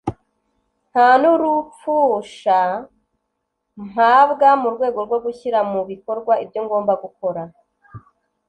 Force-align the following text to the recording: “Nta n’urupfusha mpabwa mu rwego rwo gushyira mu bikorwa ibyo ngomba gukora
“Nta 0.91 1.07
n’urupfusha 1.21 2.59
mpabwa 3.89 4.49
mu 4.61 4.67
rwego 4.75 4.99
rwo 5.07 5.17
gushyira 5.25 5.59
mu 5.71 5.81
bikorwa 5.89 6.33
ibyo 6.43 6.59
ngomba 6.65 6.93
gukora 7.03 7.43